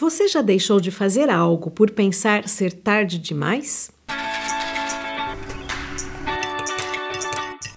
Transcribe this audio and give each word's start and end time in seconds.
Você 0.00 0.28
já 0.28 0.40
deixou 0.42 0.78
de 0.78 0.92
fazer 0.92 1.28
algo 1.28 1.72
por 1.72 1.90
pensar 1.90 2.46
ser 2.46 2.72
tarde 2.72 3.18
demais? 3.18 3.90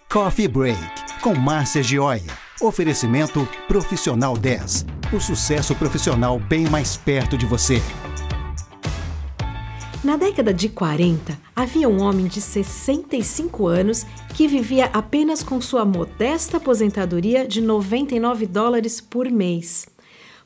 Coffee 0.08 0.48
Break 0.48 0.80
com 1.24 1.34
Márcia 1.34 1.82
Gioia. 1.82 2.22
Oferecimento 2.62 3.48
Profissional 3.68 4.38
10. 4.38 4.86
O 5.12 5.20
sucesso 5.20 5.74
profissional 5.74 6.38
bem 6.38 6.70
mais 6.70 6.96
perto 6.96 7.36
de 7.36 7.48
você. 7.48 7.82
Na 10.04 10.16
década 10.16 10.54
de 10.54 10.70
40, 10.70 11.36
havia 11.56 11.90
um 11.90 12.04
homem 12.04 12.28
de 12.28 12.40
65 12.40 13.66
anos 13.66 14.06
que 14.36 14.48
vivia 14.48 14.92
apenas 14.94 15.42
com 15.42 15.60
sua 15.60 15.86
modesta 15.86 16.58
aposentadoria 16.58 17.48
de 17.48 17.62
99 17.62 18.46
dólares 18.46 19.02
por 19.02 19.28
mês. 19.28 19.88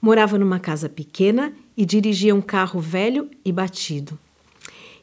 Morava 0.05 0.37
numa 0.37 0.59
casa 0.59 0.87
pequena 0.87 1.51
e 1.75 1.83
dirigia 1.83 2.35
um 2.35 2.39
carro 2.39 2.79
velho 2.79 3.27
e 3.43 3.51
batido. 3.51 4.19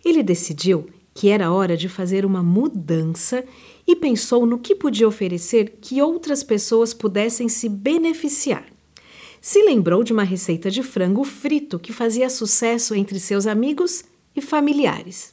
Ele 0.04 0.22
decidiu 0.22 0.88
que 1.12 1.28
era 1.28 1.50
hora 1.50 1.76
de 1.76 1.88
fazer 1.88 2.24
uma 2.24 2.40
mudança 2.40 3.44
e 3.84 3.96
pensou 3.96 4.46
no 4.46 4.60
que 4.60 4.76
podia 4.76 5.08
oferecer 5.08 5.78
que 5.80 6.00
outras 6.00 6.44
pessoas 6.44 6.94
pudessem 6.94 7.48
se 7.48 7.68
beneficiar. 7.68 8.64
Se 9.40 9.60
lembrou 9.64 10.04
de 10.04 10.12
uma 10.12 10.22
receita 10.22 10.70
de 10.70 10.84
frango 10.84 11.24
frito 11.24 11.80
que 11.80 11.92
fazia 11.92 12.30
sucesso 12.30 12.94
entre 12.94 13.18
seus 13.18 13.48
amigos 13.48 14.04
e 14.36 14.40
familiares. 14.40 15.32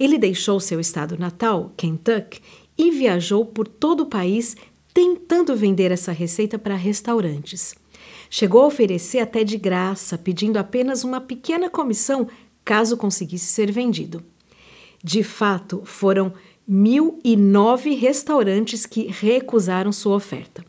Ele 0.00 0.16
deixou 0.16 0.58
seu 0.58 0.80
estado 0.80 1.18
natal, 1.18 1.74
Kentucky, 1.76 2.40
e 2.78 2.90
viajou 2.90 3.44
por 3.44 3.68
todo 3.68 4.04
o 4.04 4.08
país 4.08 4.56
tentando 4.94 5.54
vender 5.54 5.90
essa 5.90 6.10
receita 6.10 6.58
para 6.58 6.74
restaurantes. 6.74 7.81
Chegou 8.30 8.62
a 8.62 8.66
oferecer 8.66 9.18
até 9.18 9.44
de 9.44 9.56
graça, 9.56 10.16
pedindo 10.16 10.56
apenas 10.56 11.04
uma 11.04 11.20
pequena 11.20 11.68
comissão 11.68 12.28
caso 12.64 12.96
conseguisse 12.96 13.46
ser 13.46 13.70
vendido. 13.70 14.22
De 15.02 15.22
fato, 15.22 15.82
foram 15.84 16.32
mil 16.66 17.18
e 17.24 17.36
nove 17.36 17.94
restaurantes 17.94 18.86
que 18.86 19.06
recusaram 19.06 19.92
sua 19.92 20.16
oferta. 20.16 20.64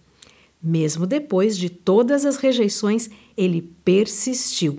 Mesmo 0.62 1.06
depois 1.06 1.58
de 1.58 1.70
todas 1.70 2.26
as 2.26 2.38
rejeições, 2.38 3.10
ele 3.38 3.62
persistiu. 3.84 4.78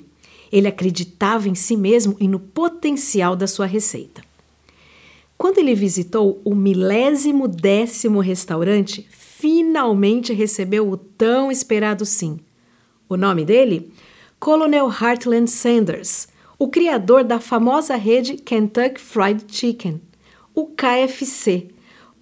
Ele 0.50 0.66
acreditava 0.66 1.48
em 1.48 1.54
si 1.54 1.76
mesmo 1.76 2.16
e 2.18 2.26
no 2.26 2.38
potencial 2.38 3.36
da 3.36 3.46
sua 3.46 3.66
receita. 3.66 4.22
Quando 5.36 5.58
ele 5.58 5.74
visitou 5.74 6.40
o 6.44 6.54
milésimo 6.54 7.46
décimo 7.46 8.20
restaurante, 8.20 9.06
finalmente 9.44 10.32
recebeu 10.32 10.88
o 10.88 10.96
tão 10.96 11.52
esperado 11.52 12.06
sim. 12.06 12.40
O 13.06 13.14
nome 13.14 13.44
dele? 13.44 13.92
Colonel 14.40 14.88
Heartland 14.88 15.50
Sanders, 15.50 16.26
o 16.58 16.68
criador 16.68 17.22
da 17.22 17.38
famosa 17.38 17.94
rede 17.94 18.38
Kentucky 18.38 18.98
Fried 18.98 19.44
Chicken, 19.46 20.00
o 20.54 20.68
KFC. 20.68 21.68